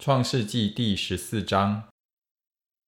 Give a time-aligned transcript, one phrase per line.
[0.00, 1.82] 创世纪第十四章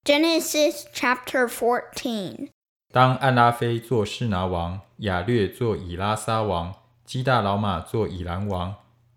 [0.03, 2.49] ，Genesis chapter fourteen
[2.91, 8.77] 当安拉菲做示拿王，亚略做以拉撒王，基大老马做以兰王，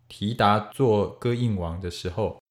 [0.09, 2.41] 提达做歌印王的时候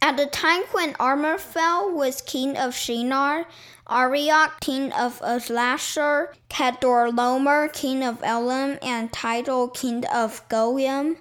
[0.00, 3.46] ，At the time when Armaphel was king of Shinar,
[3.86, 11.16] Arioch king of Ellasar, Kedorlaomer king of Elam, and Tidal king of Goyim,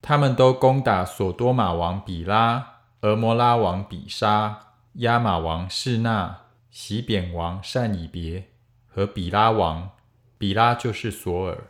[0.00, 8.48] 他们都攻打索多玛王比拉、俄摩拉王比沙、亚玛王示那、洗扁王善以别
[8.86, 9.96] 和比拉王。
[10.38, 11.68] 比拉就是索尔。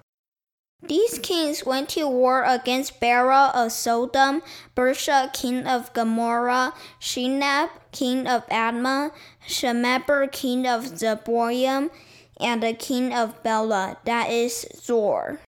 [0.87, 4.43] These kings went to war against Bera of Sodom,
[4.75, 9.11] Bersha king of Gomorrah, Shinab king of Admah,
[9.49, 11.91] Shemeber king of Zeboim,
[12.39, 15.39] and the king of Bela, that is Zor.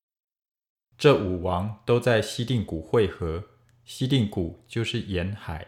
[0.97, 3.45] 这五王都在西定谷会合，
[3.91, 5.67] 西定谷就是沿海。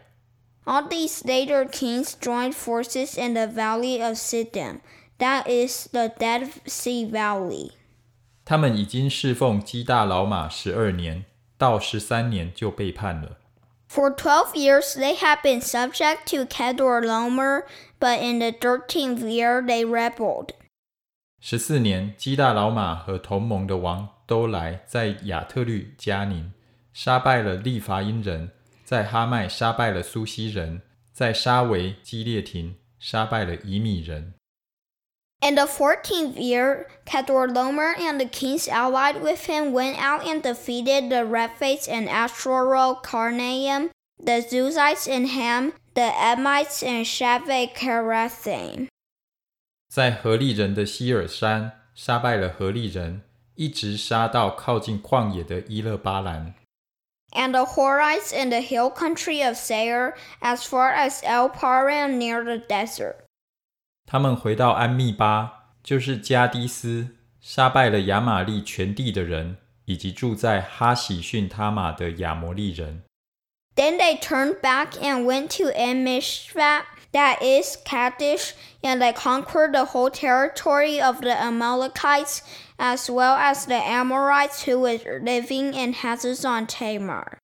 [0.66, 4.80] All these later kings joined forces in the valley of Siddim,
[5.18, 7.70] that is the Dead Sea Valley.
[8.44, 11.24] 他们已经侍奉基大老马十二年，
[11.56, 13.38] 到十三年就背叛了。
[13.88, 17.62] For twelve years they had been subject to Kedorlaomer,
[17.98, 20.50] but in the thirteenth year they rebelled.
[21.40, 26.52] 十四年，基大老马和同盟的王都来，在亚特律加宁
[26.92, 28.50] 杀败了利伐因人，
[28.84, 34.34] 在哈麦杀败了苏西人，在沙维基列廷杀败了以米人。
[35.42, 41.24] In the fourteenth year, Kedorlaomer and the kings allied with him went out and defeated the
[41.24, 48.88] Rephates in Ashtaroth Karnaim, the Zuzites in Ham, the Emites and Shaveh Kerathim.
[49.88, 53.22] 在何利人的希尔山杀败了何利人，
[53.54, 56.54] 一直杀到靠近旷野的伊勒巴兰。
[57.31, 62.57] and the Horites in the hill country of Seir, as far as El Paran near the
[62.57, 63.25] desert.
[64.05, 73.03] 他们回到安密巴，就是加迪斯，杀败了亚玛利全地的人，以及住在哈喜逊他玛的亚摩利人。
[73.79, 79.85] Then they turned back and went to Emishvat, that is Kadesh, and they conquered the
[79.85, 82.41] whole territory of the Amalekites,
[82.77, 87.39] as well as the Amorites who were living in Hazazon Tamar.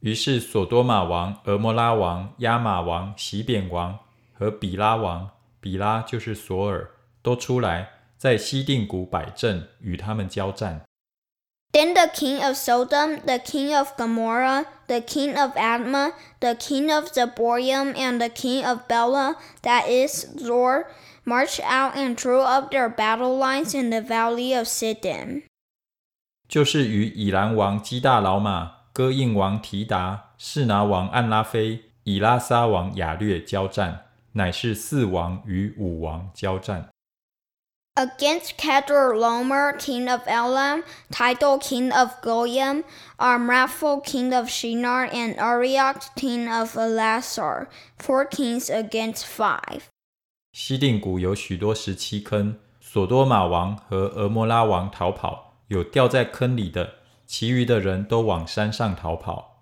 [0.00, 3.98] 于是索多玛王、俄摩拉王、亚玛王、洗扁王
[4.32, 6.90] 和比拉王（比拉就是索尔）
[7.22, 10.82] 都出来，在西定谷摆阵，与他们交战。
[11.75, 16.89] then the king of Sodom, the king of Gomorrah, the king of Admah, the king
[16.89, 20.85] of Zeboiim, and the king of Bela, that is Zoar,
[21.25, 25.43] marched out and drew up their battle lines in the valley of Siddim.
[26.47, 36.87] 就是与以兰王基大老马、哥印王提达、士拿王暗拉菲、以拉撒王雅略交战，乃是四王与五王交战。
[37.97, 40.83] Against Kedorlaomer, king of Elam,
[41.13, 42.83] Tidal king of Goyim,
[43.17, 47.67] Amraphel, king of Shinar, and Arioch, king of Ellasar,
[47.97, 49.83] four kings against five.
[50.51, 56.95] 西定谷有许多石漆坑，索多玛王和俄摩拉王逃跑，有掉在坑里的，
[57.25, 59.54] 其余的人都往山上逃跑。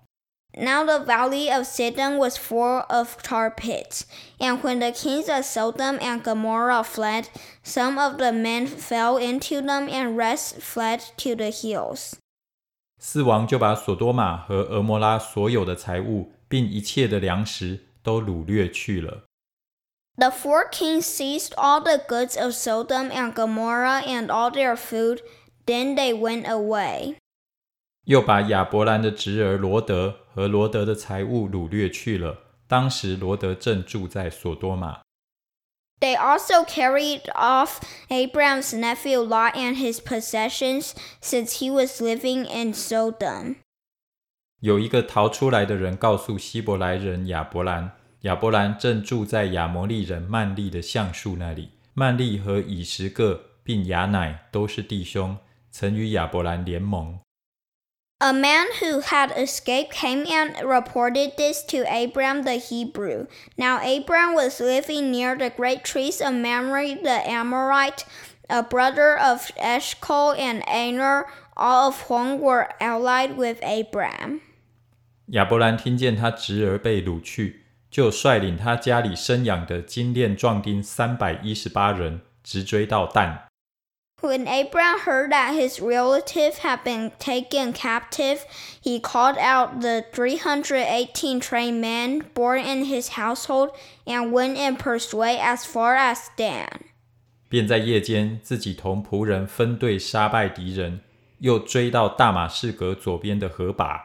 [0.56, 4.06] now the valley of Siddim was full of tar pits,
[4.38, 7.28] and when the kings of Sodom and Gomorrah fled,
[7.62, 12.14] some of the men fell into them and rest fled to the hills.
[12.98, 19.24] 四王就把索多玛和俄摩拉所有的财物，并一切的粮食都掳掠去了。
[20.16, 25.20] The four kings seized all the goods of Sodom and Gomorrah and all their food.
[25.66, 27.16] Then they went away.
[28.04, 32.40] 又把亚伯兰的侄儿罗德和罗德的财物掳掠去了。
[32.66, 35.00] 当时罗德正住在索多玛。
[36.00, 37.78] They also carried off
[38.08, 43.56] Abraham's nephew Lot and his possessions, since he was living in Sodom.
[44.60, 47.92] 有一个逃出来的人告诉希伯来人亚伯兰，
[48.22, 51.70] 亚伯兰正住在亚摩利人曼利的橡树那里。
[51.92, 55.38] 曼利和以实各并亚乃都是弟兄，
[55.70, 57.20] 曾与亚伯兰联盟。
[58.23, 63.27] A man who had escaped came and reported this to Abram the Hebrew.
[63.57, 68.03] Now Abram was living near the great trees of Mamre the Amorite,
[68.49, 74.41] a brother of Eshcol and Aner, all of whom were allied with Abram.
[75.27, 83.45] 亚伯兰听见他侄儿被掳去，就率领他家里生养的精练壮丁三百一十八人，直追到但。
[84.23, 88.45] When Abraham heard that his relative had been taken captive,
[88.81, 93.71] he called out the 318 trained men born in his household
[94.05, 96.67] and went in pursuit as far as Dan.
[97.47, 100.99] 便在夜间自己同仆人分队杀败敌人，
[101.39, 104.01] 又追到大马士革左边的河靶。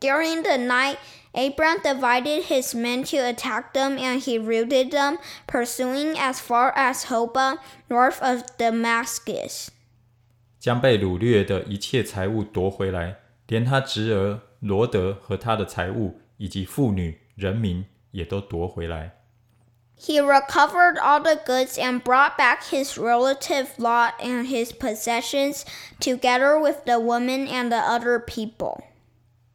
[0.00, 0.96] During the night,
[1.32, 7.06] Abram divided his men to attack them and he routed them, pursuing as far as
[7.06, 7.58] Hobah,
[7.88, 9.68] north of Damascus.
[10.58, 19.14] 将被掳掠的一切财物夺回来，连他侄儿罗德和他的财物，以及妇女、人民也都夺回来。
[20.00, 25.62] He recovered all the goods and brought back his relative Lot and his possessions,
[26.00, 28.82] together with the women and the other people.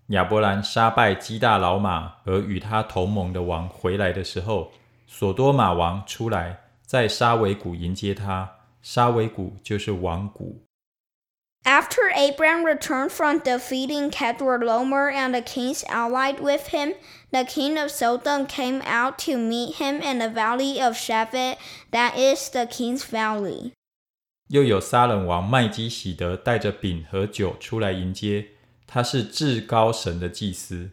[0.09, 4.73] 亚伯兰杀败基大老马和与他同盟的王回来的时候，
[5.07, 8.53] 索多玛王出来，在沙维谷迎接他。
[8.81, 10.63] 沙维谷就是王谷。
[11.65, 16.95] After Abraham returned from defeating Kedorlaomer and the kings allied with him,
[17.31, 21.57] the king of Sodom came out to meet him in the valley of Shevet,
[21.91, 23.73] that is the king's valley.
[24.49, 28.47] 又有撒冷王麦基喜德带着饼和酒出来迎接，
[28.88, 30.92] 他是至高神的祭司。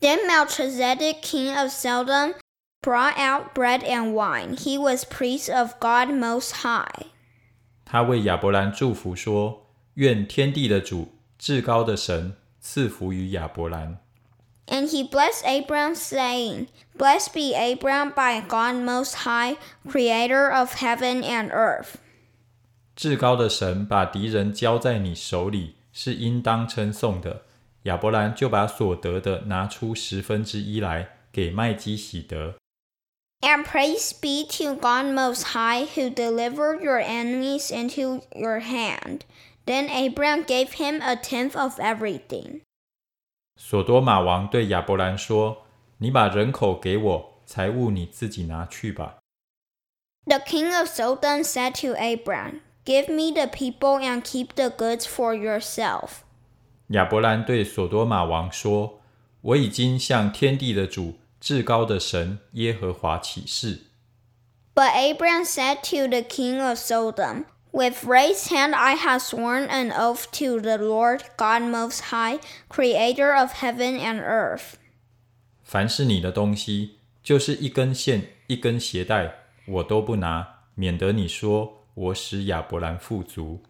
[0.00, 2.34] Then Melchizedek, king of Sodom,
[2.82, 4.56] brought out bread and wine.
[4.56, 7.06] He was priest of God Most High.
[7.84, 13.98] 他为亚伯兰祝福说：“愿天地的主、至高的神赐福于亚伯兰。
[14.66, 19.56] And he blessed Abram, saying, Blessed be Abram by God Most High,
[19.86, 21.96] creator of heaven and earth.
[22.96, 27.42] 至高的神把敌人交在你手里， 是应当称颂的。”
[27.84, 32.54] 亚伯兰就把所得的拿出十分之一来给麦基喜德。
[33.40, 39.22] And praise be to God Most High, who delivered your enemies into your hand.
[39.66, 42.60] Then Abram gave him a tenth of everything.
[43.56, 49.18] 索多玛王对亚伯兰说：“你把人口给我，财物你自己拿去吧。
[50.26, 55.06] The king of Sodom said to Abram, Give me the people and keep the goods
[55.06, 56.22] for yourself.
[56.88, 63.82] ”亚伯兰对索多玛王说：“我已经向天地的主、至高的神耶和华起誓。”
[64.74, 69.92] But Abram said to the king of Sodom, With raised hand I have sworn an
[69.92, 74.74] oath to the Lord God Most High, creator of heaven and earth.
[75.62, 79.36] 凡是你的东西，就是一根线、一根鞋带，
[79.66, 83.62] 我都不拿，免得你说 我使亚伯兰富足。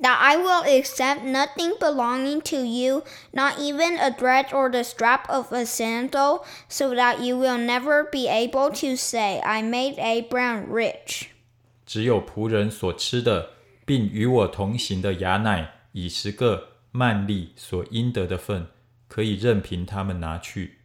[0.00, 3.02] That I will accept nothing belonging to you,
[3.32, 8.04] not even a thread or the strap of a sandal, so that you will never
[8.10, 11.26] be able to say, I made Abram rich.
[11.84, 13.50] 只有仆人所吃的，
[13.84, 18.68] 并与我同行的雅乃、以十个曼利所应得的份，
[19.08, 20.78] 可以任凭他们拿去。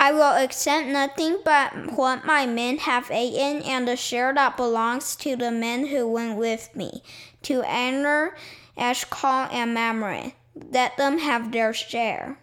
[0.00, 5.16] I will accept nothing but what my men have eaten and the share that belongs
[5.16, 7.02] to the men who went with me,
[7.42, 8.36] to Aner,
[8.76, 10.32] Eshcol, and Mamre.
[10.54, 12.38] Let them have their share.